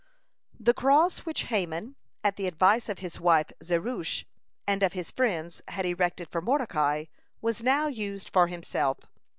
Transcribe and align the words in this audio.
(183) 0.57 0.63
The 0.65 0.73
cross 0.73 1.19
which 1.27 1.41
Haman, 1.43 1.95
at 2.23 2.35
the 2.35 2.47
advice 2.47 2.89
of 2.89 2.97
his 2.97 3.21
wife 3.21 3.51
Zeresh 3.63 4.25
and 4.65 4.81
of 4.81 4.93
his 4.93 5.11
friends, 5.11 5.61
had 5.67 5.85
erected 5.85 6.27
for 6.27 6.41
Mordecai, 6.41 7.05
was 7.39 7.61
now 7.61 7.85
used 7.85 8.27
for 8.27 8.47
himself. 8.47 9.01